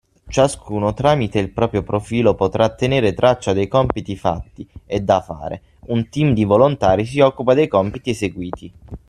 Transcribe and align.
Ciascuno 0.27 0.95
tramite 0.95 1.37
il 1.37 1.51
proprio 1.51 1.83
profilo 1.83 2.33
potrà 2.33 2.73
tenere 2.73 3.13
traccia 3.13 3.53
dei 3.53 3.67
compiti 3.67 4.15
fatti 4.17 4.67
e 4.87 4.99
da 5.01 5.21
fare, 5.21 5.61
un 5.89 6.09
team 6.09 6.33
di 6.33 6.43
volontari 6.43 7.05
si 7.05 7.19
occupa 7.19 7.53
dei 7.53 7.67
compiti 7.67 8.09
eseguiti! 8.09 8.73